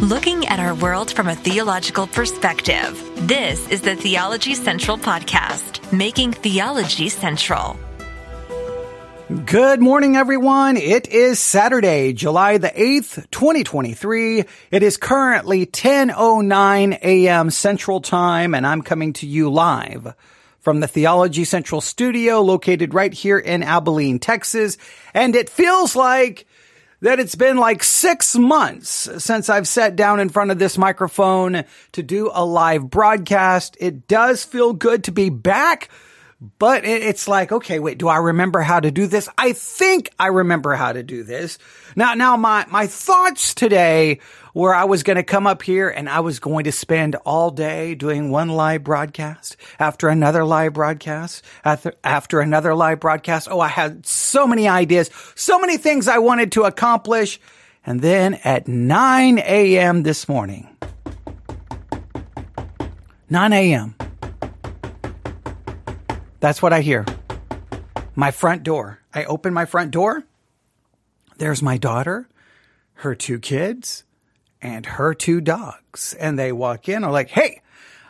[0.00, 3.02] looking at our world from a theological perspective.
[3.26, 7.76] This is the Theology Central Podcast, making theology central.
[9.44, 10.76] Good morning, everyone.
[10.76, 14.44] It is Saturday, July the 8th, 2023.
[14.70, 17.50] It is currently 10.09 a.m.
[17.50, 20.14] Central Time, and I'm coming to you live
[20.60, 24.78] from the Theology Central studio located right here in Abilene, Texas.
[25.12, 26.46] And it feels like
[27.00, 31.64] that it's been like six months since I've sat down in front of this microphone
[31.92, 33.76] to do a live broadcast.
[33.80, 35.88] It does feel good to be back,
[36.40, 39.28] but it's like, okay, wait, do I remember how to do this?
[39.36, 41.58] I think I remember how to do this.
[41.96, 44.20] Now, now my, my thoughts today
[44.52, 47.50] where I was going to come up here and I was going to spend all
[47.50, 53.48] day doing one live broadcast after another live broadcast after, after another live broadcast.
[53.50, 57.40] Oh, I had so many ideas, so many things I wanted to accomplish.
[57.84, 60.04] And then at 9 a.m.
[60.04, 60.68] this morning,
[63.28, 63.96] 9 a.m.
[66.40, 67.04] That's what I hear.
[68.14, 69.00] My front door.
[69.12, 70.24] I open my front door.
[71.38, 72.28] There's my daughter,
[72.94, 74.04] her two kids,
[74.60, 76.14] and her two dogs.
[76.14, 77.62] And they walk in are like, Hey,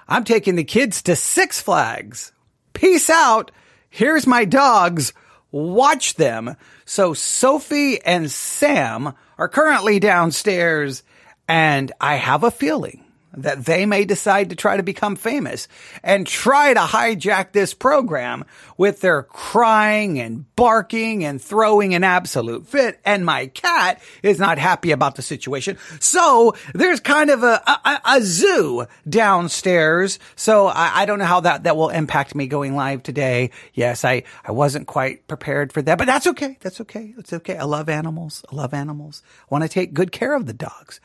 [0.07, 2.33] I'm taking the kids to Six Flags.
[2.73, 3.51] Peace out.
[3.91, 5.13] Here's my dogs.
[5.51, 6.57] Watch them.
[6.85, 11.03] So Sophie and Sam are currently downstairs
[11.47, 13.05] and I have a feeling
[13.37, 15.69] that they may decide to try to become famous
[16.03, 18.45] and try to hijack this program
[18.77, 22.99] with their crying and barking and throwing an absolute fit.
[23.05, 25.77] And my cat is not happy about the situation.
[26.01, 30.19] So there's kind of a, a, a zoo downstairs.
[30.37, 33.51] So I, I, don't know how that, that will impact me going live today.
[33.75, 36.57] Yes, I, I wasn't quite prepared for that, but that's okay.
[36.61, 37.15] That's okay.
[37.19, 37.57] It's okay.
[37.57, 38.45] I love animals.
[38.51, 39.23] I love animals.
[39.43, 41.01] I want to take good care of the dogs.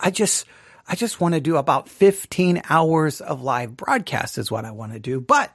[0.00, 0.46] I just,
[0.88, 4.92] I just want to do about 15 hours of live broadcast is what I want
[4.92, 5.20] to do.
[5.20, 5.52] But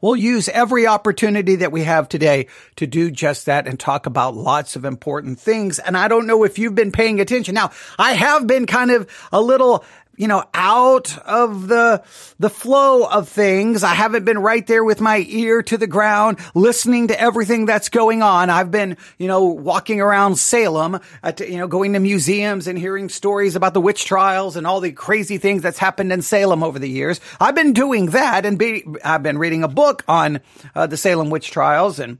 [0.00, 4.34] We'll use every opportunity that we have today to do just that and talk about
[4.34, 5.78] lots of important things.
[5.78, 7.54] And I don't know if you've been paying attention.
[7.54, 9.84] Now, I have been kind of a little
[10.16, 12.02] you know, out of the,
[12.38, 13.82] the flow of things.
[13.82, 17.88] I haven't been right there with my ear to the ground, listening to everything that's
[17.88, 18.50] going on.
[18.50, 23.08] I've been, you know, walking around Salem, at, you know, going to museums and hearing
[23.08, 26.78] stories about the witch trials and all the crazy things that's happened in Salem over
[26.78, 27.20] the years.
[27.40, 30.40] I've been doing that and be, I've been reading a book on
[30.74, 32.18] uh, the Salem witch trials and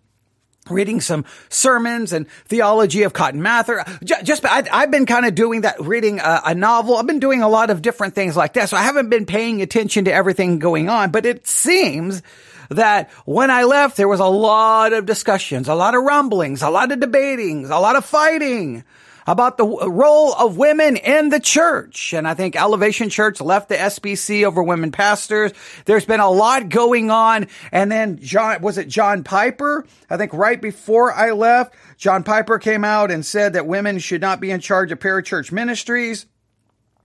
[0.71, 3.85] reading some sermons and theology of Cotton Mather.
[4.05, 6.97] Just, I, have been kind of doing that, reading a, a, novel.
[6.97, 8.69] I've been doing a lot of different things like that.
[8.69, 12.23] So I haven't been paying attention to everything going on, but it seems
[12.71, 16.71] that when I left, there was a lot of discussions, a lot of rumblings, a
[16.71, 18.85] lot of debating, a lot of fighting
[19.27, 22.13] about the role of women in the church.
[22.13, 25.53] And I think Elevation Church left the SBC over women pastors.
[25.85, 27.49] There's been a lot going on.
[27.71, 29.87] And then John, was it John Piper?
[30.11, 34.21] I think right before I left, John Piper came out and said that women should
[34.21, 36.27] not be in charge of parachurch ministries.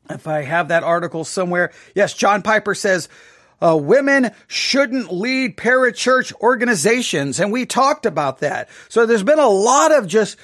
[0.10, 1.72] If I have that article somewhere.
[1.94, 3.10] Yes, John Piper says,
[3.62, 7.40] uh, women shouldn't lead parachurch organizations.
[7.40, 8.70] And we talked about that.
[8.90, 10.38] So there's been a lot of just,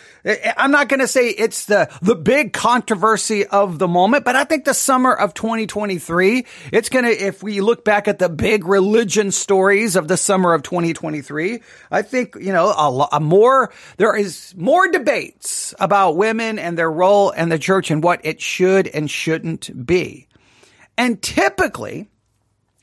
[0.57, 4.45] I'm not going to say it's the, the big controversy of the moment, but I
[4.45, 8.65] think the summer of 2023, it's going to, if we look back at the big
[8.65, 14.15] religion stories of the summer of 2023, I think, you know, a, a more, there
[14.15, 18.87] is more debates about women and their role in the church and what it should
[18.87, 20.27] and shouldn't be.
[20.97, 22.07] And typically,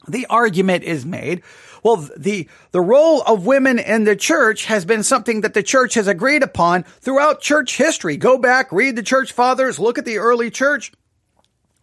[0.09, 1.43] the argument is made.
[1.83, 5.95] Well, the, the role of women in the church has been something that the church
[5.95, 8.17] has agreed upon throughout church history.
[8.17, 10.93] Go back, read the church fathers, look at the early church.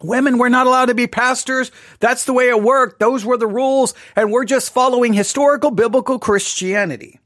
[0.02, 1.72] Women were not allowed to be pastors.
[1.98, 3.00] That's the way it worked.
[3.00, 3.94] Those were the rules.
[4.14, 7.18] And we're just following historical biblical Christianity.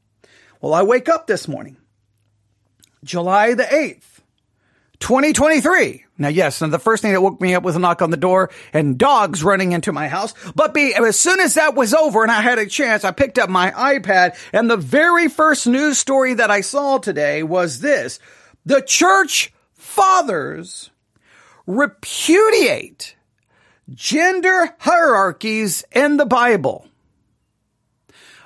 [0.63, 1.77] Well, I wake up this morning,
[3.05, 4.13] July the 8th.
[5.01, 6.05] 2023.
[6.23, 8.17] Now, yes, and the first thing that woke me up was a knock on the
[8.17, 10.35] door and dogs running into my house.
[10.55, 13.41] But be, as soon as that was over and I had a chance, I picked
[13.41, 18.21] up my iPad and the very first news story that I saw today was this.
[18.65, 20.91] The church fathers
[21.67, 23.17] repudiate
[23.93, 26.87] gender hierarchies in the Bible.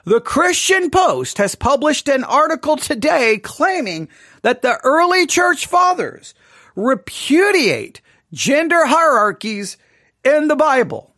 [0.05, 4.09] The Christian Post has published an article today claiming
[4.41, 6.33] that the early church fathers
[6.77, 8.01] repudiate
[8.33, 9.77] gender hierarchies
[10.25, 11.13] in the Bible.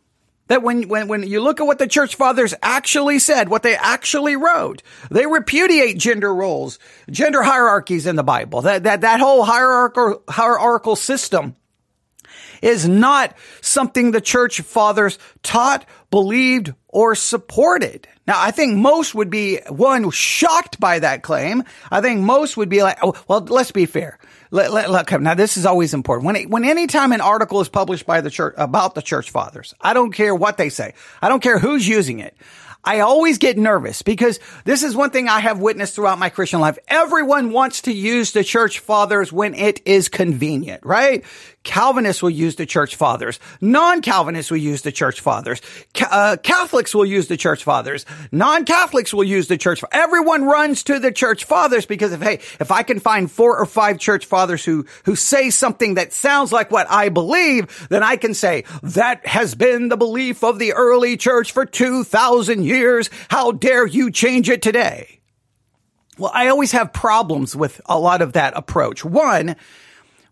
[0.47, 3.75] That when, when, when you look at what the church fathers actually said, what they
[3.75, 6.79] actually wrote, they repudiate gender roles,
[7.11, 8.61] gender hierarchies in the Bible.
[8.63, 11.55] That, that, that whole hierarchical, hierarchical system
[12.63, 18.07] is not something the church fathers taught, believed, or supported.
[18.27, 21.63] Now, I think most would be one shocked by that claim.
[21.91, 24.17] I think most would be like, oh, well, let's be fair.
[24.51, 26.25] Let, let, let, now, this is always important.
[26.25, 29.75] When, when any time an article is published by the church about the church fathers,
[29.79, 30.93] I don't care what they say.
[31.21, 32.35] I don't care who's using it.
[32.83, 36.61] I always get nervous because this is one thing I have witnessed throughout my Christian
[36.61, 36.79] life.
[36.87, 41.25] Everyone wants to use the church fathers when it is convenient, right?
[41.63, 43.39] Calvinists will use the church fathers.
[43.59, 45.61] Non-Calvinists will use the church fathers.
[45.99, 48.05] Uh, Catholics will use the church fathers.
[48.31, 49.83] Non-Catholics will use the church.
[49.91, 53.65] Everyone runs to the church fathers because if, hey, if I can find four or
[53.65, 58.15] five church fathers who, who say something that sounds like what I believe, then I
[58.15, 63.09] can say that has been the belief of the early church for 2000 years.
[63.29, 65.19] How dare you change it today?
[66.17, 69.05] Well, I always have problems with a lot of that approach.
[69.05, 69.55] One,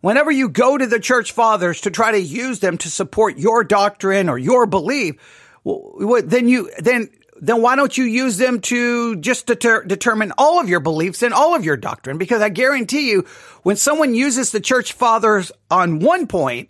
[0.02, 3.64] whenever you go to the church fathers to try to use them to support your
[3.64, 5.16] doctrine or your belief,
[5.64, 7.10] then you, then,
[7.40, 11.34] then why don't you use them to just deter, determine all of your beliefs and
[11.34, 12.18] all of your doctrine?
[12.18, 13.26] Because I guarantee you,
[13.64, 16.70] when someone uses the church fathers on one point,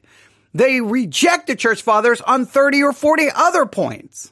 [0.54, 4.32] they reject the church fathers on 30 or 40 other points.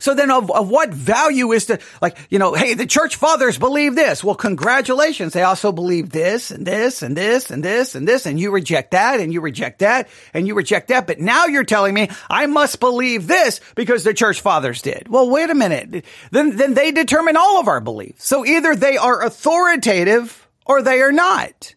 [0.00, 3.58] So then of, of what value is to, like, you know, hey, the church fathers
[3.58, 4.22] believe this.
[4.22, 5.32] Well, congratulations.
[5.32, 8.26] They also believe this and this and this and this and this.
[8.26, 11.06] And you reject that and you reject that and you reject that.
[11.06, 15.08] But now you're telling me I must believe this because the church fathers did.
[15.08, 16.04] Well, wait a minute.
[16.30, 18.26] Then, then they determine all of our beliefs.
[18.26, 21.74] So either they are authoritative or they are not.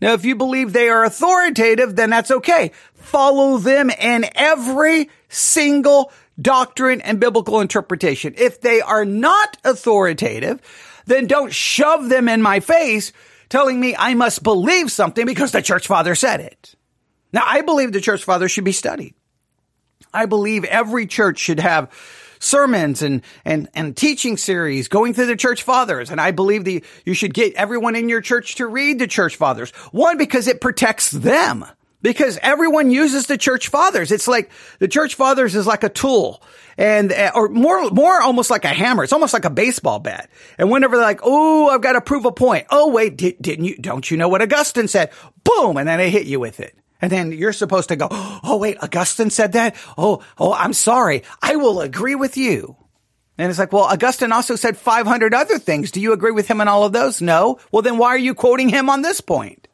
[0.00, 2.70] Now, if you believe they are authoritative, then that's okay.
[2.94, 8.34] Follow them in every single doctrine and biblical interpretation.
[8.36, 10.60] If they are not authoritative,
[11.06, 13.12] then don't shove them in my face
[13.48, 16.74] telling me I must believe something because the church father said it.
[17.32, 19.14] Now, I believe the church father should be studied.
[20.12, 21.90] I believe every church should have
[22.40, 26.10] sermons and, and, and teaching series going through the church fathers.
[26.10, 29.36] And I believe the, you should get everyone in your church to read the church
[29.36, 29.70] fathers.
[29.92, 31.66] One, because it protects them
[32.02, 34.12] because everyone uses the church fathers.
[34.12, 36.42] It's like the church fathers is like a tool
[36.76, 39.04] and, uh, or more, more almost like a hammer.
[39.04, 40.30] It's almost like a baseball bat.
[40.58, 42.66] And whenever they're like, Oh, I've got to prove a point.
[42.70, 45.10] Oh, wait, did, didn't you, don't you know what Augustine said?
[45.44, 45.76] Boom.
[45.76, 46.76] And then they hit you with it.
[47.00, 49.76] And then you're supposed to go, Oh, wait, Augustine said that.
[49.96, 51.22] Oh, oh, I'm sorry.
[51.42, 52.76] I will agree with you.
[53.38, 55.92] And it's like, well, Augustine also said 500 other things.
[55.92, 57.22] Do you agree with him on all of those?
[57.22, 57.60] No.
[57.70, 59.67] Well, then why are you quoting him on this point?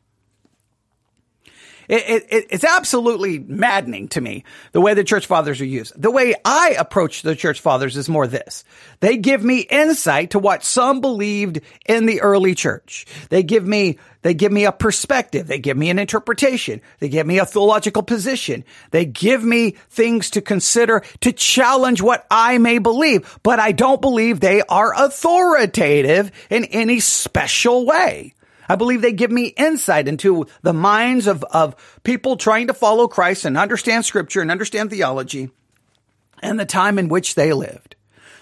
[1.89, 6.01] It, it, it's absolutely maddening to me the way the church fathers are used.
[6.01, 8.65] The way I approach the church fathers is more this.
[9.01, 13.07] They give me insight to what some believed in the early church.
[13.29, 15.47] They give me, they give me a perspective.
[15.47, 16.81] They give me an interpretation.
[17.01, 18.65] They give me a theological position.
[18.91, 24.01] They give me things to consider to challenge what I may believe, but I don't
[24.01, 28.35] believe they are authoritative in any special way.
[28.69, 33.09] I believe they give me insight into the minds of, of people trying to follow
[33.09, 35.51] Christ and understand scripture and understand theology
[36.43, 37.97] and the time in which they lived.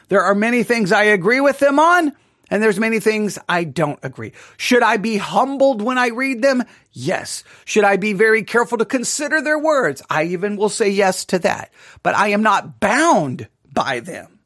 [0.08, 2.12] There are many things I agree with them on,
[2.50, 4.32] and there's many things I don't agree.
[4.58, 6.64] Should I be humbled when I read them?
[6.92, 7.44] Yes.
[7.64, 10.02] Should I be very careful to consider their words?
[10.10, 11.72] I even will say yes to that.
[12.02, 14.40] But I am not bound by them.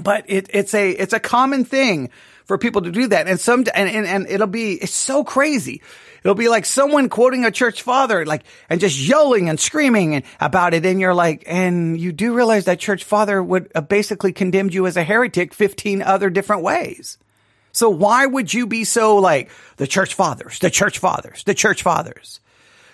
[0.00, 2.10] But it, it's a, it's a common thing
[2.44, 3.28] for people to do that.
[3.28, 5.82] And some, and, and, and it'll be, it's so crazy.
[6.24, 10.74] It'll be like someone quoting a church father, like, and just yelling and screaming about
[10.74, 10.86] it.
[10.86, 14.96] And you're like, and you do realize that church father would basically condemned you as
[14.96, 17.18] a heretic 15 other different ways.
[17.72, 21.82] So why would you be so like the church fathers, the church fathers, the church
[21.82, 22.40] fathers?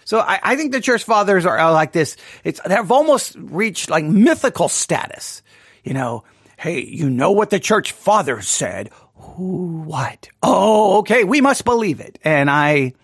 [0.04, 2.16] So I, I think the church fathers are like this.
[2.44, 5.42] It's, they've almost reached like mythical status.
[5.84, 6.24] You know,
[6.56, 8.90] hey, you know what the church fathers said?
[9.36, 10.28] What?
[10.42, 11.24] Oh, okay.
[11.24, 12.18] We must believe it.
[12.24, 12.94] And I,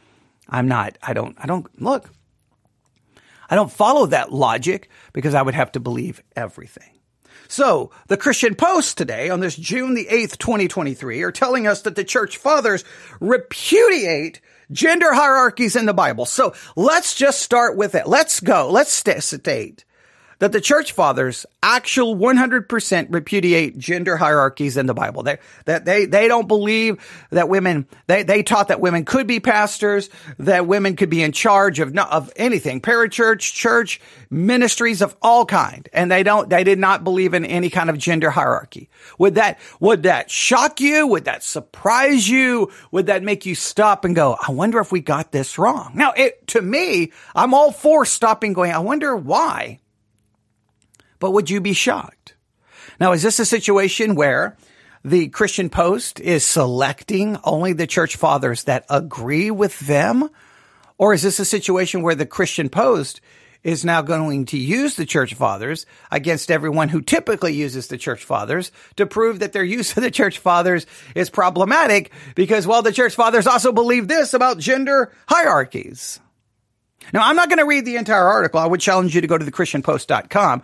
[0.48, 2.10] I'm not, I don't, I don't, look,
[3.48, 6.90] I don't follow that logic because I would have to believe everything.
[7.48, 11.94] So, the Christian Post today on this June the 8th, 2023 are telling us that
[11.94, 12.84] the church fathers
[13.20, 14.40] repudiate
[14.72, 16.24] gender hierarchies in the Bible.
[16.24, 18.06] So, let's just start with it.
[18.06, 18.70] Let's go.
[18.70, 19.84] Let's state
[20.44, 25.22] that the church fathers actual 100% repudiate gender hierarchies in the Bible.
[25.22, 29.40] They, that they, they don't believe that women, they, they taught that women could be
[29.40, 35.46] pastors, that women could be in charge of, of anything, parachurch, church, ministries of all
[35.46, 35.88] kind.
[35.94, 38.90] And they don't, they did not believe in any kind of gender hierarchy.
[39.18, 41.06] Would that, would that shock you?
[41.06, 42.70] Would that surprise you?
[42.90, 45.92] Would that make you stop and go, I wonder if we got this wrong?
[45.94, 49.80] Now, it, to me, I'm all for stopping going, I wonder why.
[51.24, 52.34] But would you be shocked?
[53.00, 54.58] Now, is this a situation where
[55.02, 60.28] the Christian Post is selecting only the church fathers that agree with them?
[60.98, 63.22] Or is this a situation where the Christian Post
[63.62, 68.22] is now going to use the church fathers against everyone who typically uses the church
[68.22, 72.92] fathers to prove that their use of the church fathers is problematic because, well, the
[72.92, 76.20] church fathers also believe this about gender hierarchies.
[77.12, 78.60] Now, I'm not going to read the entire article.
[78.60, 80.62] I would challenge you to go to thechristianpost.com.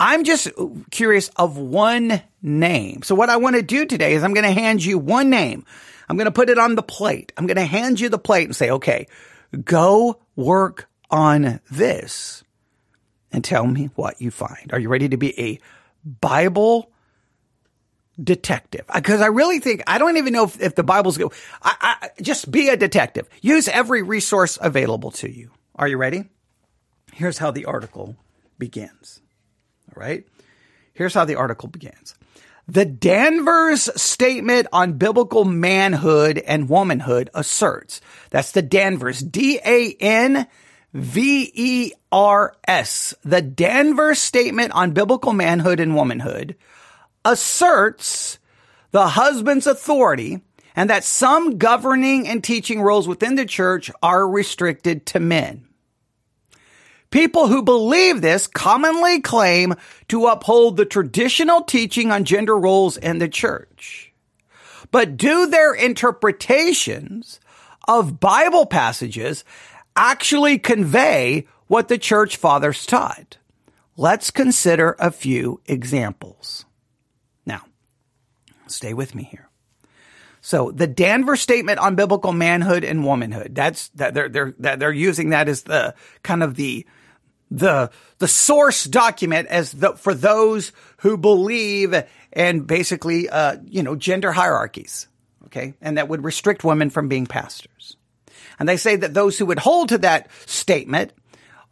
[0.00, 0.48] I'm just
[0.90, 3.02] curious of one name.
[3.02, 5.66] So what I want to do today is I'm going to hand you one name.
[6.08, 7.32] I'm going to put it on the plate.
[7.36, 9.06] I'm going to hand you the plate and say, okay,
[9.62, 12.42] go work on this
[13.30, 14.72] and tell me what you find.
[14.72, 15.60] Are you ready to be a
[16.02, 16.90] Bible
[18.22, 18.86] detective?
[18.88, 21.30] Uh, because I really think, I don't even know if, if the Bible's go.
[21.62, 23.28] I, I, just be a detective.
[23.42, 25.50] Use every resource available to you.
[25.76, 26.24] Are you ready?
[27.12, 28.16] Here's how the article
[28.58, 29.20] begins.
[29.94, 30.26] Right.
[30.92, 32.14] Here's how the article begins.
[32.68, 40.46] The Danvers Statement on Biblical Manhood and Womanhood asserts that's the Danvers, D A N
[40.94, 43.14] V E R S.
[43.24, 46.56] The Danvers Statement on Biblical Manhood and Womanhood
[47.24, 48.38] asserts
[48.92, 50.40] the husband's authority
[50.76, 55.66] and that some governing and teaching roles within the church are restricted to men.
[57.10, 59.74] People who believe this commonly claim
[60.08, 64.12] to uphold the traditional teaching on gender roles in the church.
[64.92, 67.40] But do their interpretations
[67.88, 69.44] of Bible passages
[69.96, 73.38] actually convey what the church fathers taught?
[73.96, 76.64] Let's consider a few examples.
[77.44, 77.62] Now,
[78.66, 79.48] stay with me here.
[80.40, 84.92] So the Danvers statement on biblical manhood and womanhood, that's that they're, they're, that they're
[84.92, 86.86] using that as the kind of the
[87.50, 91.94] the the source document as the, for those who believe
[92.32, 95.08] and basically uh, you know gender hierarchies
[95.50, 95.74] okay?
[95.80, 97.96] And that would restrict women from being pastors.
[98.58, 101.12] And they say that those who would hold to that statement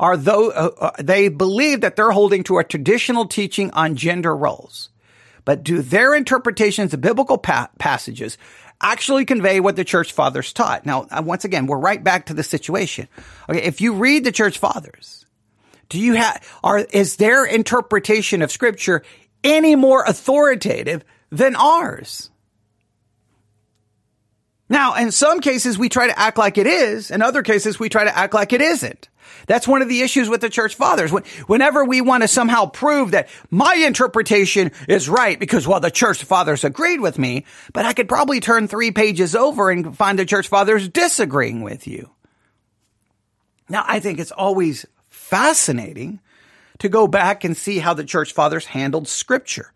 [0.01, 4.35] are those uh, uh, they believe that they're holding to a traditional teaching on gender
[4.35, 4.91] roles.
[5.45, 8.39] But do their interpretations of biblical pa- passages
[8.81, 10.87] actually convey what the church fathers taught?
[10.87, 13.09] Now uh, once again we're right back to the situation.
[13.49, 15.18] Okay if you read the church fathers
[15.89, 19.03] do you have, are, is their interpretation of scripture
[19.43, 22.31] any more authoritative than ours?
[24.69, 27.11] Now, in some cases, we try to act like it is.
[27.11, 29.09] In other cases, we try to act like it isn't.
[29.47, 31.11] That's one of the issues with the church fathers.
[31.47, 36.23] Whenever we want to somehow prove that my interpretation is right because, well, the church
[36.25, 40.27] fathers agreed with me, but I could probably turn three pages over and find the
[40.27, 42.11] church fathers disagreeing with you.
[43.71, 44.85] Now, I think it's always
[45.29, 46.21] fascinating
[46.79, 49.73] to go back and see how the church fathers handled scripture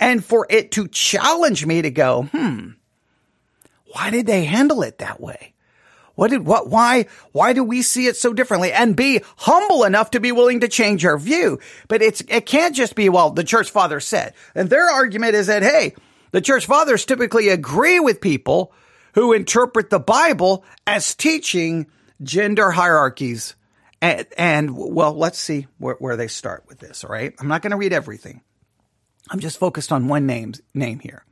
[0.00, 2.70] and for it to challenge me to go, hmm,
[3.92, 5.52] why did they handle it that way?
[6.14, 8.72] What did, what, why, why do we see it so differently?
[8.72, 11.58] And be humble enough to be willing to change our view.
[11.88, 14.32] But it's, it can't just be, well, the church fathers said.
[14.54, 15.94] And their argument is that, hey,
[16.30, 18.72] the church fathers typically agree with people
[19.14, 21.86] who interpret the Bible as teaching
[22.22, 23.56] gender hierarchies
[24.04, 27.04] and, and well, let's see where, where they start with this.
[27.04, 27.32] All right.
[27.38, 28.42] I'm not going to read everything.
[29.30, 31.24] I'm just focused on one name, name here.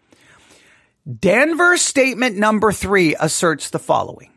[1.21, 4.31] Danvers statement number three asserts the following.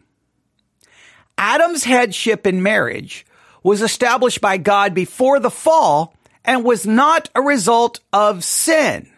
[1.37, 3.25] Adam's headship in marriage
[3.63, 6.13] was established by God before the fall
[6.43, 9.09] and was not a result of sin.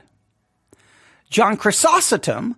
[1.32, 2.56] John Chrysostom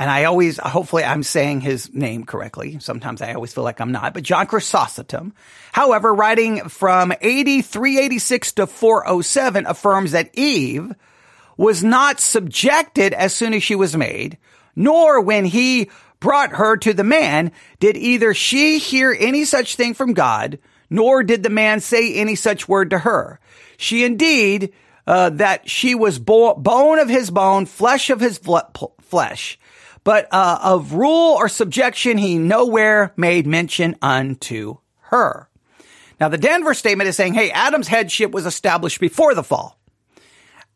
[0.00, 2.78] and I always, hopefully I'm saying his name correctly.
[2.80, 5.34] Sometimes I always feel like I'm not, but John Chrysostom,
[5.72, 10.94] however, writing from 8386 to 407 affirms that Eve
[11.58, 14.38] was not subjected as soon as she was made,
[14.74, 19.92] nor when he brought her to the man did either she hear any such thing
[19.92, 23.38] from God, nor did the man say any such word to her.
[23.76, 24.72] She indeed,
[25.06, 28.40] uh, that she was bo- bone of his bone, flesh of his
[29.02, 29.58] flesh
[30.04, 35.48] but uh, of rule or subjection he nowhere made mention unto her.
[36.20, 39.79] Now, the Denver statement is saying, hey, Adam's headship was established before the fall.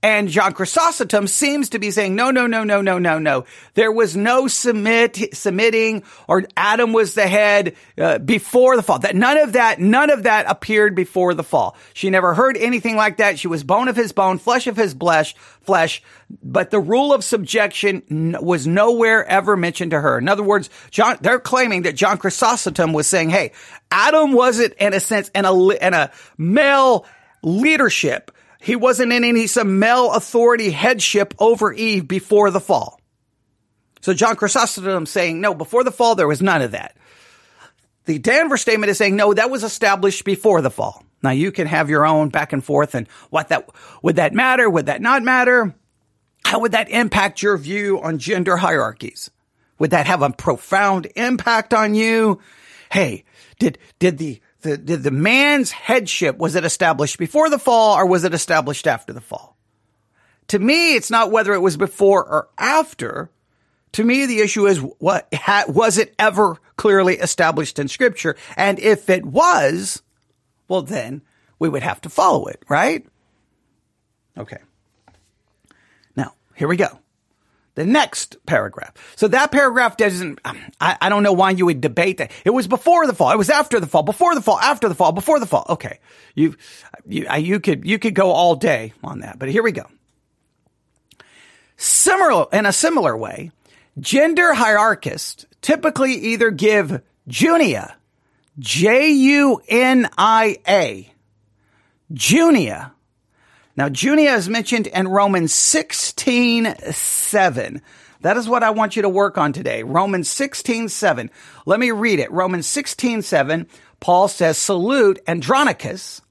[0.04, 3.46] And John Chrysostom seems to be saying, no, no, no, no, no, no, no.
[3.72, 8.98] There was no submit, submitting or Adam was the head uh, before the fall.
[8.98, 11.74] That none of that, none of that appeared before the fall.
[11.94, 13.38] She never heard anything like that.
[13.38, 16.02] She was bone of his bone, flesh of his flesh, flesh.
[16.42, 20.18] But the rule of subjection was nowhere ever mentioned to her.
[20.18, 23.52] In other words, John, they're claiming that John Chrysostom was saying, hey,
[23.90, 27.06] Adam wasn't in a sense in a, in a male
[27.42, 28.30] leadership
[28.64, 32.98] he wasn't in any some male authority headship over Eve before the fall.
[34.00, 36.96] So John Chrysostom saying, no, before the fall, there was none of that.
[38.06, 41.04] The Danvers statement is saying, no, that was established before the fall.
[41.22, 43.68] Now you can have your own back and forth and what that,
[44.02, 44.68] would that matter?
[44.68, 45.74] Would that not matter?
[46.46, 49.30] How would that impact your view on gender hierarchies?
[49.78, 52.40] Would that have a profound impact on you?
[52.90, 53.24] Hey,
[53.58, 58.06] did, did the, the, the, the man's headship, was it established before the fall or
[58.06, 59.56] was it established after the fall?
[60.48, 63.30] To me, it's not whether it was before or after.
[63.92, 65.32] To me, the issue is what
[65.68, 68.36] was it ever clearly established in scripture?
[68.56, 70.02] And if it was,
[70.66, 71.22] well, then
[71.58, 73.06] we would have to follow it, right?
[74.36, 74.58] Okay.
[76.16, 76.98] Now, here we go
[77.74, 78.92] the next paragraph.
[79.16, 82.30] So that paragraph doesn't, um, I, I, don't know why you would debate that.
[82.44, 83.32] It was before the fall.
[83.32, 85.66] It was after the fall, before the fall, after the fall, before the fall.
[85.68, 85.98] Okay.
[86.34, 86.56] You,
[87.06, 89.86] you, you could, you could go all day on that, but here we go.
[91.76, 93.50] Similar, in a similar way,
[93.98, 97.96] gender hierarchists typically either give junia,
[98.58, 99.64] J-U-N-I-A,
[102.12, 102.92] junia,
[103.76, 107.82] now, Junia is mentioned in Romans 16, 7.
[108.20, 109.82] That is what I want you to work on today.
[109.82, 111.30] Romans 16, 7.
[111.66, 112.30] Let me read it.
[112.30, 113.66] Romans 16, 7.
[113.98, 116.22] Paul says, salute Andronicus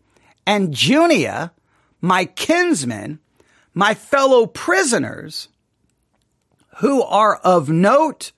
[0.45, 1.51] and Junia,
[1.99, 3.19] my kinsmen,
[3.73, 5.49] my fellow prisoners,
[6.77, 8.31] who are of note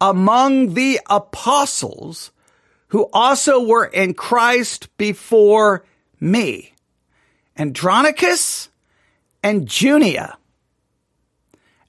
[0.00, 2.30] among the apostles,
[2.88, 5.84] who also were in Christ before
[6.20, 6.75] me.
[7.58, 8.68] Andronicus
[9.42, 10.36] and Junia.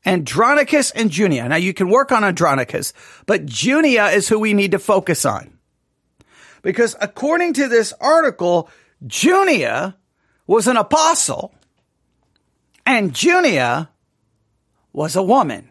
[0.06, 1.50] Andronicus and Junia.
[1.50, 2.94] Now you can work on Andronicus,
[3.26, 5.58] but Junia is who we need to focus on.
[6.62, 8.70] Because according to this article,
[9.06, 9.98] Junia
[10.46, 11.54] was an apostle
[12.86, 13.89] and Junia
[14.94, 15.68] was a woman.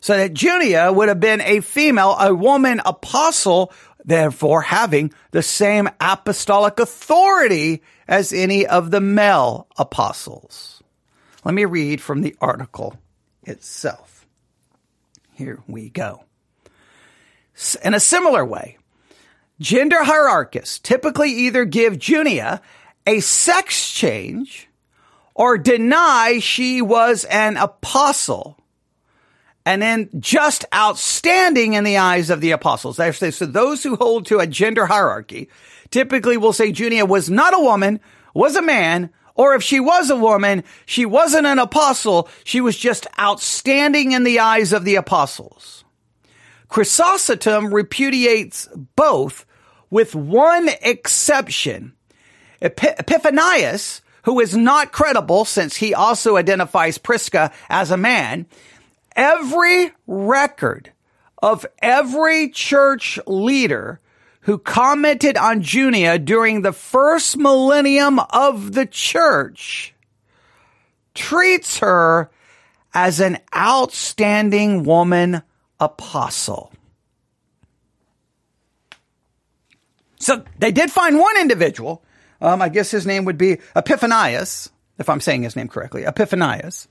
[0.00, 3.70] So that Junia would have been a female, a woman apostle
[4.04, 10.82] therefore having the same apostolic authority as any of the male apostles.
[11.44, 12.98] Let me read from the article
[13.44, 14.26] itself.
[15.34, 16.24] Here we go.
[17.82, 18.78] In a similar way,
[19.58, 22.60] gender hierarchists typically either give Junia
[23.06, 24.68] a sex change
[25.34, 28.59] or deny she was an apostle
[29.66, 32.96] and then just outstanding in the eyes of the apostles.
[32.96, 35.48] So those who hold to a gender hierarchy
[35.90, 38.00] typically will say Junia was not a woman,
[38.34, 42.28] was a man, or if she was a woman, she wasn't an apostle.
[42.44, 45.84] She was just outstanding in the eyes of the apostles.
[46.68, 49.46] Chrysostom repudiates both
[49.88, 51.94] with one exception.
[52.62, 58.46] Epiphanius, who is not credible since he also identifies Prisca as a man,
[59.16, 60.92] every record
[61.42, 64.00] of every church leader
[64.42, 69.94] who commented on Junia during the first millennium of the church
[71.14, 72.30] treats her
[72.94, 75.42] as an outstanding woman
[75.78, 76.72] apostle.
[80.18, 82.02] So they did find one individual.
[82.40, 86.04] Um, I guess his name would be Epiphanius, if I'm saying his name correctly.
[86.04, 86.88] Epiphanius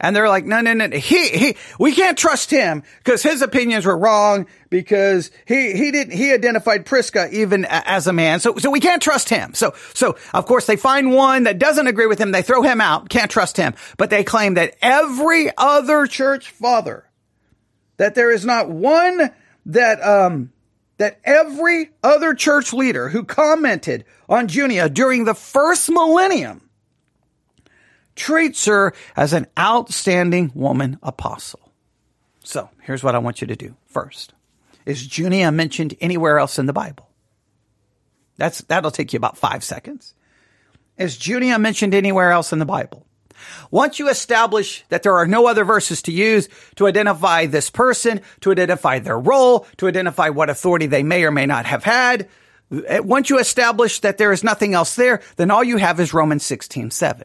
[0.00, 3.84] and they're like, no, no, no, he, he, we can't trust him because his opinions
[3.84, 8.40] were wrong because he, he didn't, he identified Prisca even as a man.
[8.40, 9.52] So, so we can't trust him.
[9.52, 12.32] So, so of course they find one that doesn't agree with him.
[12.32, 13.10] They throw him out.
[13.10, 13.74] Can't trust him.
[13.98, 17.04] But they claim that every other church father,
[17.98, 19.30] that there is not one
[19.66, 20.50] that, um,
[20.96, 26.69] that every other church leader who commented on Junia during the first millennium
[28.16, 31.60] treats her as an outstanding woman apostle.
[32.42, 34.34] So here's what I want you to do first.
[34.86, 37.08] Is Junia mentioned anywhere else in the Bible?
[38.36, 40.14] That's, that'll take you about five seconds.
[40.96, 43.06] Is Junia mentioned anywhere else in the Bible?
[43.70, 48.20] Once you establish that there are no other verses to use to identify this person,
[48.40, 52.28] to identify their role, to identify what authority they may or may not have had,
[52.86, 56.12] eh, once you establish that there is nothing else there, then all you have is
[56.12, 57.24] Romans 16, 7.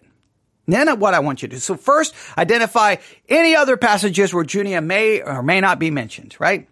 [0.68, 1.60] Then what I want you to do.
[1.60, 2.96] So first, identify
[3.30, 6.68] any other passages where Junia may or may not be mentioned, right?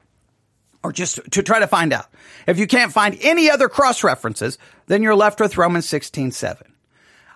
[0.84, 2.08] Or just to try to find out.
[2.48, 6.74] If you can't find any other cross references, then you're left with Romans 16, 7.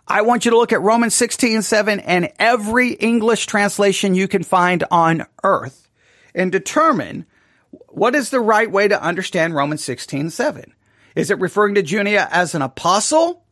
[0.07, 4.43] I want you to look at Romans 16, 7 and every English translation you can
[4.43, 5.89] find on earth
[6.33, 7.25] and determine
[7.89, 10.73] what is the right way to understand Romans 16, 7.
[11.15, 13.43] Is it referring to Junia as an apostle?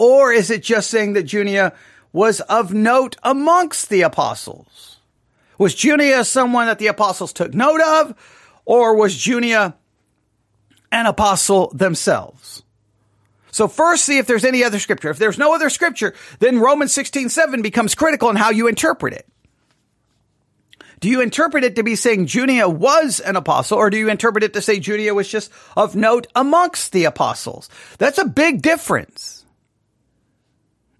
[0.00, 1.74] Or is it just saying that Junia
[2.10, 4.96] was of note amongst the apostles?
[5.58, 8.14] Was Junia someone that the apostles took note of?
[8.64, 9.76] Or was Junia
[10.90, 12.62] an apostle themselves?
[13.50, 15.10] So first see if there's any other scripture.
[15.10, 19.12] If there's no other scripture, then Romans 16, 7 becomes critical in how you interpret
[19.12, 19.26] it.
[21.00, 24.44] Do you interpret it to be saying Junia was an apostle, or do you interpret
[24.44, 27.68] it to say Junia was just of note amongst the apostles?
[27.98, 29.39] That's a big difference.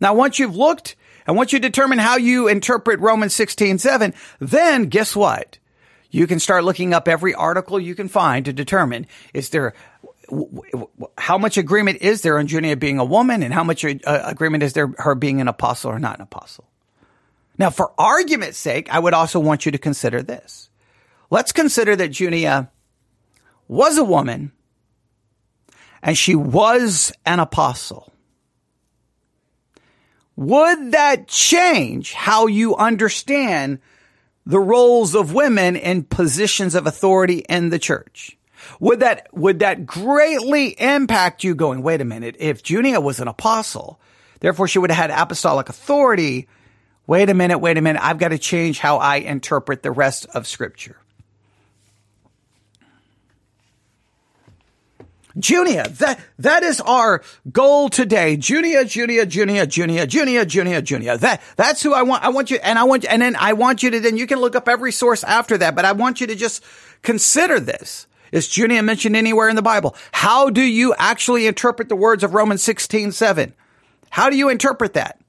[0.00, 4.86] Now, once you've looked and once you determine how you interpret Romans 16, 7, then
[4.86, 5.58] guess what?
[6.10, 9.74] You can start looking up every article you can find to determine is there
[11.18, 14.62] how much agreement is there on Junia being a woman and how much uh, agreement
[14.62, 16.68] is there her being an apostle or not an apostle?
[17.58, 20.70] Now, for argument's sake, I would also want you to consider this.
[21.30, 22.70] Let's consider that Junia
[23.68, 24.52] was a woman
[26.02, 28.12] and she was an apostle.
[30.40, 33.78] Would that change how you understand
[34.46, 38.38] the roles of women in positions of authority in the church?
[38.80, 43.28] Would that, would that greatly impact you going, wait a minute, if Junia was an
[43.28, 44.00] apostle,
[44.38, 46.48] therefore she would have had apostolic authority,
[47.06, 50.24] wait a minute, wait a minute, I've got to change how I interpret the rest
[50.32, 50.96] of scripture.
[55.38, 58.36] Junia, that, that is our goal today.
[58.36, 61.18] Junia, Junia, Junia, Junia, Junia, Junia, Junia.
[61.18, 62.24] That, that's who I want.
[62.24, 64.40] I want you, and I want, and then I want you to, then you can
[64.40, 66.64] look up every source after that, but I want you to just
[67.02, 68.06] consider this.
[68.32, 69.96] Is Junia mentioned anywhere in the Bible?
[70.12, 73.54] How do you actually interpret the words of Romans 16, 7?
[74.10, 75.20] How do you interpret that?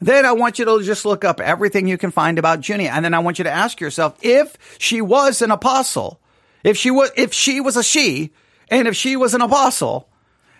[0.00, 2.90] Then I want you to just look up everything you can find about Junia.
[2.90, 6.20] And then I want you to ask yourself, if she was an apostle,
[6.64, 8.30] if she was, if she was a she,
[8.70, 10.08] and if she was an apostle,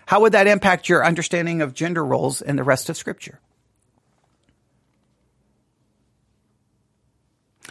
[0.05, 3.39] how would that impact your understanding of gender roles in the rest of scripture?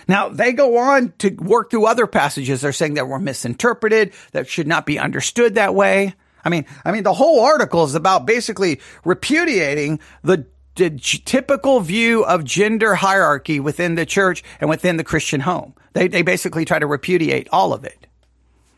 [0.09, 2.62] Now, they go on to work through other passages.
[2.62, 6.14] They're saying that were misinterpreted, that should not be understood that way.
[6.44, 12.24] I mean, I mean, the whole article is about basically repudiating the the typical view
[12.24, 15.74] of gender hierarchy within the church and within the Christian home.
[15.92, 18.07] They, they basically try to repudiate all of it.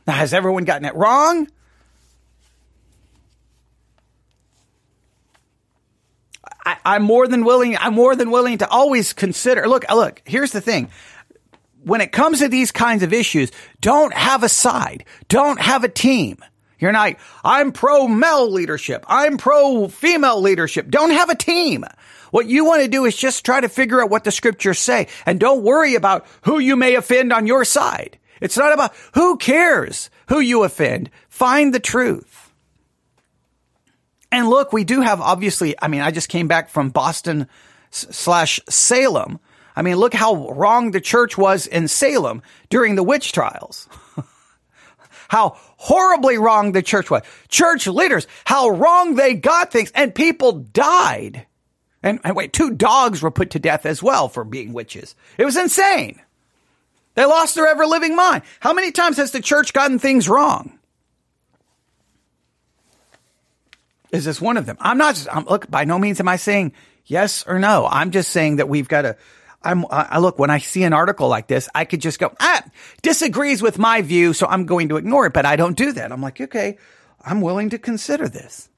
[0.07, 1.49] Now, has everyone gotten it wrong?
[6.65, 7.77] I, I'm more than willing.
[7.77, 9.69] I'm more than willing to always consider.
[9.69, 10.23] Look, uh, look.
[10.25, 10.91] Here's the thing.
[11.85, 15.05] When it comes to these kinds of issues, don't have a side.
[15.29, 16.39] Don't have a team.
[16.79, 19.05] You're not, I'm pro male leadership.
[19.09, 20.91] I'm pro female leadership.
[20.91, 21.85] Don't have a team.
[22.33, 25.07] What you want to do is just try to figure out what the scriptures say
[25.27, 28.19] and don't worry about who you may offend on your side.
[28.43, 31.11] It's not about who cares who you offend.
[31.29, 32.53] Find the truth.
[34.31, 37.49] And look, we do have obviously, I mean, I just came back from Boston
[37.91, 39.39] slash Salem.
[39.77, 43.89] I mean, look how wrong the church was in Salem during the witch trials.
[45.29, 47.23] how horribly wrong the church was.
[47.49, 51.47] Church leaders, how wrong they got things and people died.
[52.03, 55.15] And, and, wait, two dogs were put to death as well for being witches.
[55.39, 56.21] It was insane.
[57.15, 58.43] They lost their ever living mind.
[58.61, 60.79] How many times has the church gotten things wrong?
[64.11, 64.77] Is this one of them?
[64.81, 66.73] I'm not, I'm, look, by no means am I saying
[67.07, 67.87] yes or no.
[67.91, 69.17] I'm just saying that we've got to
[69.65, 72.63] I'm, I look, when I see an article like this, I could just go, ah,
[73.03, 76.11] disagrees with my view, so I'm going to ignore it, but I don't do that.
[76.11, 76.79] I'm like, okay,
[77.25, 78.69] I'm willing to consider this.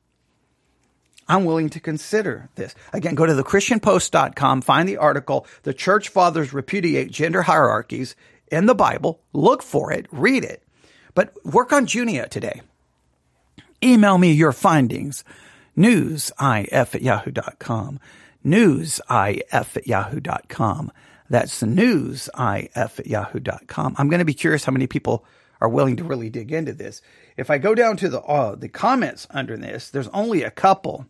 [1.28, 2.74] I'm willing to consider this.
[2.92, 8.16] Again, go to thechristianpost.com, find the article, The Church Fathers Repudiate Gender Hierarchies
[8.50, 9.20] in the Bible.
[9.32, 10.62] Look for it, read it,
[11.14, 12.62] but work on Junia today.
[13.82, 15.24] Email me your findings,
[15.76, 18.00] newsif at yahoo.com
[18.44, 20.92] newsif at yahoo.com.
[21.30, 23.94] That's newsif at yahoo.com.
[23.98, 25.24] I'm going to be curious how many people
[25.60, 27.00] are willing to really dig into this.
[27.36, 31.06] If I go down to the uh, the comments under this, there's only a couple.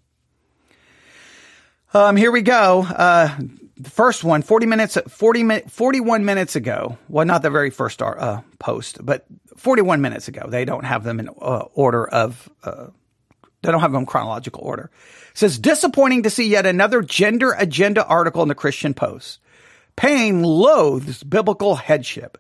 [1.95, 2.83] Um, here we go.
[2.83, 3.37] Uh,
[3.77, 6.99] the first one, 40 minutes, 40 41 minutes ago.
[7.09, 9.25] Well, not the very first uh, post, but
[9.57, 10.47] 41 minutes ago.
[10.49, 12.89] They don't have them in uh, order of, uh,
[13.63, 14.91] they don't have them in chronological order.
[15.31, 19.39] It says, disappointing to see yet another gender agenda article in the Christian Post.
[19.95, 22.39] Payne loathes biblical headship.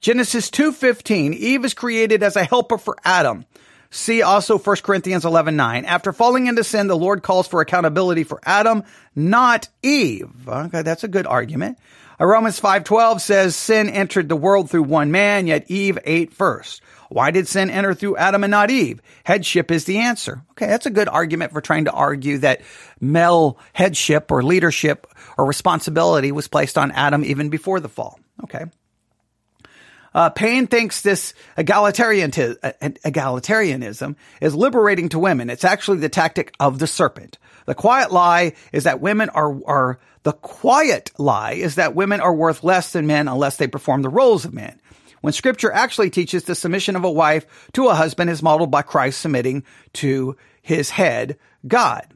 [0.00, 3.46] Genesis 2.15, Eve is created as a helper for Adam.
[3.90, 5.84] See also 1 Corinthians 11, 9.
[5.84, 8.82] After falling into sin, the Lord calls for accountability for Adam,
[9.14, 10.48] not Eve.
[10.48, 11.78] Okay, that's a good argument.
[12.20, 16.82] Uh, Romans 5:12 says sin entered the world through one man, yet Eve ate first.
[17.08, 19.00] Why did sin enter through Adam and not Eve?
[19.24, 20.42] Headship is the answer.
[20.52, 22.62] Okay, that's a good argument for trying to argue that
[23.00, 25.06] male headship or leadership
[25.38, 28.18] or responsibility was placed on Adam even before the fall.
[28.44, 28.64] Okay.
[30.16, 35.50] Uh, Payne thinks this egalitarian uh, egalitarianism is liberating to women.
[35.50, 37.36] It's actually the tactic of the serpent.
[37.66, 42.34] The quiet lie is that women are, are, the quiet lie is that women are
[42.34, 44.80] worth less than men unless they perform the roles of men.
[45.20, 48.80] When scripture actually teaches the submission of a wife to a husband is modeled by
[48.80, 52.06] Christ submitting to his head, God.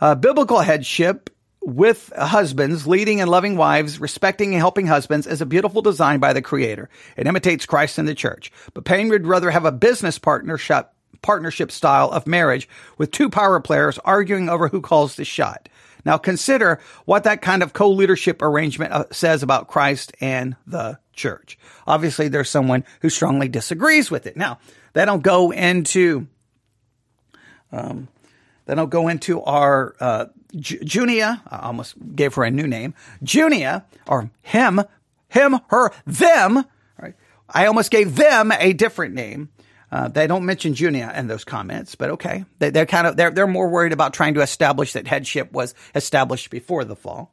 [0.00, 5.46] Uh, biblical headship with husbands, leading and loving wives, respecting and helping husbands is a
[5.46, 6.88] beautiful design by the creator.
[7.16, 8.52] It imitates Christ in the church.
[8.74, 10.90] But Payne would rather have a business partnership,
[11.20, 15.68] partnership style of marriage with two power players arguing over who calls the shot.
[16.04, 21.58] Now consider what that kind of co-leadership arrangement uh, says about Christ and the church.
[21.86, 24.36] Obviously, there's someone who strongly disagrees with it.
[24.36, 24.58] Now,
[24.92, 26.28] they don't go into,
[27.72, 28.08] um,
[28.66, 33.84] they don't go into our uh, Junia, I almost gave her a new name, Junia,
[34.06, 34.82] or him,
[35.28, 36.64] him, her, them,
[36.98, 37.14] right?
[37.48, 39.50] I almost gave them a different name.
[39.90, 42.44] Uh, they don't mention Junia in those comments, but okay.
[42.58, 45.74] They, are kind of, they're, they're more worried about trying to establish that headship was
[45.94, 47.32] established before the fall.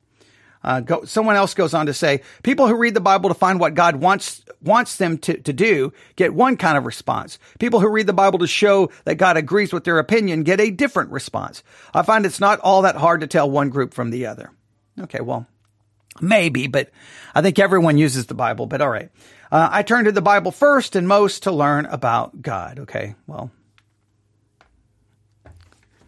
[0.65, 3.59] Uh, go, someone else goes on to say, people who read the Bible to find
[3.59, 7.37] what God wants wants them to, to do get one kind of response.
[7.59, 10.71] People who read the Bible to show that God agrees with their opinion get a
[10.71, 11.61] different response.
[11.93, 14.49] I find it's not all that hard to tell one group from the other.
[14.99, 15.45] Okay, well,
[16.19, 16.89] maybe, but
[17.35, 19.11] I think everyone uses the Bible, but all right.
[19.51, 22.79] Uh, I turn to the Bible first and most to learn about God.
[22.79, 23.51] Okay, well,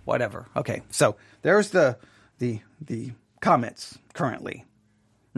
[0.03, 0.47] whatever.
[0.55, 1.99] Okay, so there's the,
[2.39, 4.65] the, the, comments currently.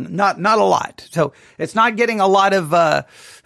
[0.08, 1.08] Not not a lot.
[1.12, 3.04] So it's not getting a lot of uh,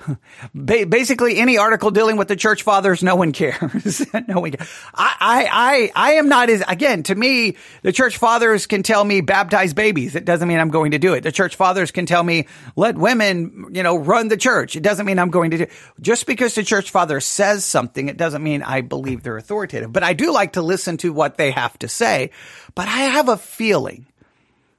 [0.55, 3.01] basically any article dealing with the church fathers.
[3.01, 4.05] No one cares.
[4.27, 4.51] no one.
[4.51, 4.69] Cares.
[4.93, 7.57] I, I I I am not as again to me.
[7.81, 10.15] The church fathers can tell me baptize babies.
[10.15, 11.21] It doesn't mean I'm going to do it.
[11.21, 14.75] The church fathers can tell me let women you know run the church.
[14.75, 15.63] It doesn't mean I'm going to do.
[15.63, 15.71] It.
[15.99, 19.91] Just because the church father says something, it doesn't mean I believe they're authoritative.
[19.91, 22.31] But I do like to listen to what they have to say.
[22.75, 24.05] But I have a feeling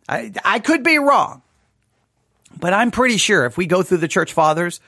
[0.08, 1.42] I, I could be wrong,
[2.58, 4.80] but I'm pretty sure if we go through the church fathers,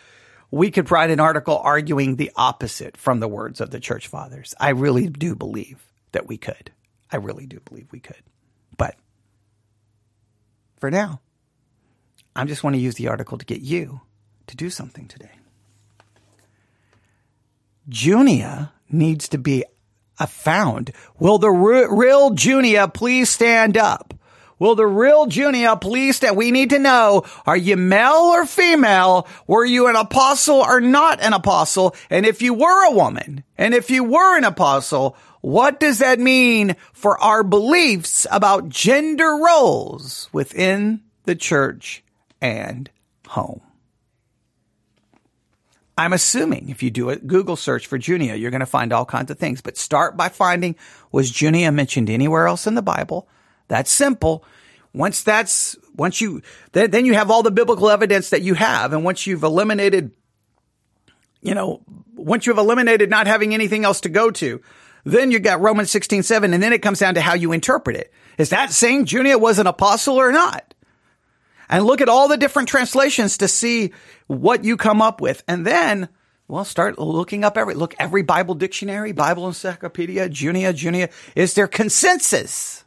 [0.50, 4.54] we could write an article arguing the opposite from the words of the church fathers.
[4.60, 6.70] I really do believe that we could.
[7.10, 8.22] I really do believe we could.
[8.76, 8.96] But
[10.78, 11.20] for now,
[12.34, 14.02] I just want to use the article to get you
[14.46, 15.30] to do something today.
[17.88, 19.64] Junia needs to be
[20.18, 20.92] uh, found.
[21.18, 24.14] Will the real Junia please stand up?
[24.58, 29.28] Will the real Junia please that we need to know, are you male or female?
[29.46, 31.94] Were you an apostle or not an apostle?
[32.08, 36.18] And if you were a woman, and if you were an apostle, what does that
[36.18, 42.02] mean for our beliefs about gender roles within the church
[42.40, 42.88] and
[43.28, 43.60] home?
[45.98, 49.06] I'm assuming if you do a Google search for Junia, you're going to find all
[49.06, 50.76] kinds of things, but start by finding
[51.12, 53.28] was Junia mentioned anywhere else in the Bible?
[53.68, 54.44] That's simple.
[54.92, 58.92] Once that's, once you, then, then you have all the biblical evidence that you have.
[58.92, 60.12] And once you've eliminated,
[61.42, 61.82] you know,
[62.14, 64.62] once you've eliminated not having anything else to go to,
[65.04, 67.96] then you got Romans 16, 7, and then it comes down to how you interpret
[67.96, 68.12] it.
[68.38, 70.74] Is that saying Junia was an apostle or not?
[71.68, 73.92] And look at all the different translations to see
[74.26, 75.44] what you come up with.
[75.46, 76.08] And then,
[76.48, 81.10] well, start looking up every, look, every Bible dictionary, Bible encyclopedia, Junia, Junia.
[81.34, 82.85] Is there consensus?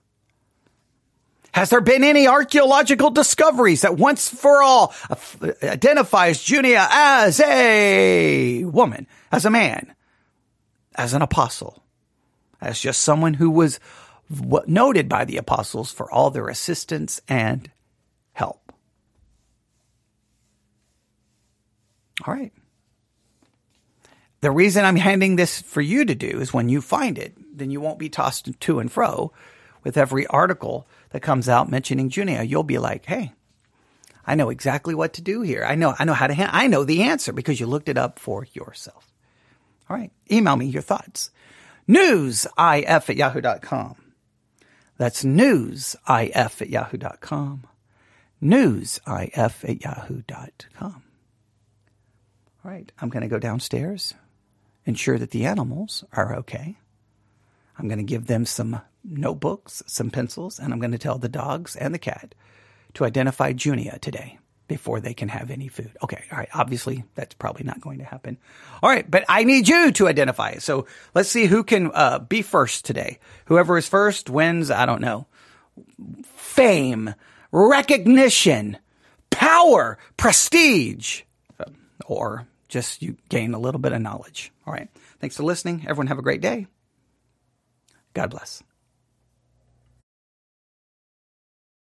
[1.51, 4.93] Has there been any archaeological discoveries that once for all
[5.63, 9.95] identifies Junia as a woman, as a man,
[10.95, 11.83] as an apostle,
[12.62, 13.79] as just someone who was
[14.67, 17.71] noted by the apostles for all their assistance and
[18.33, 18.71] help?
[22.27, 22.53] All right.
[24.41, 27.71] The reason I'm handing this for you to do is when you find it, then
[27.71, 29.33] you won't be tossed to and fro
[29.83, 33.34] with every article that comes out mentioning Junia, you'll be like, hey,
[34.26, 35.65] I know exactly what to do here.
[35.65, 37.98] I know, I know how to, ha- I know the answer because you looked it
[37.98, 39.12] up for yourself.
[39.89, 40.12] All right.
[40.32, 41.32] Email me your thoughts.
[41.88, 43.95] Newsif at yahoo.com.
[44.98, 47.63] That's newsif at yahoo.com.
[48.43, 51.04] Newsif at yahoo.com.
[52.63, 52.91] All right.
[53.02, 54.13] I'm going to go downstairs,
[54.86, 56.78] ensure that the animals are okay.
[57.79, 61.29] I'm going to give them some notebooks, some pencils, and I'm going to tell the
[61.29, 62.35] dogs and the cat
[62.95, 64.37] to identify Junia today
[64.67, 65.91] before they can have any food.
[66.03, 66.49] Okay, all right.
[66.53, 68.37] Obviously, that's probably not going to happen.
[68.83, 70.61] All right, but I need you to identify it.
[70.61, 73.19] So let's see who can uh, be first today.
[73.45, 74.69] Whoever is first wins.
[74.69, 75.25] I don't know.
[76.35, 77.15] Fame,
[77.51, 78.77] recognition,
[79.29, 81.21] power, prestige,
[82.05, 84.51] or just you gain a little bit of knowledge.
[84.67, 84.89] All right.
[85.19, 85.85] Thanks for listening.
[85.87, 86.67] Everyone have a great day.
[88.19, 88.63] God bless.